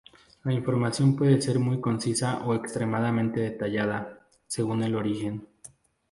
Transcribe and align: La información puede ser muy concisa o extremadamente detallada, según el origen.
La 0.45 0.51
información 0.51 1.15
puede 1.15 1.39
ser 1.43 1.59
muy 1.59 1.79
concisa 1.79 2.39
o 2.43 2.55
extremadamente 2.55 3.39
detallada, 3.41 4.25
según 4.47 4.81
el 4.81 4.95
origen. 4.95 5.47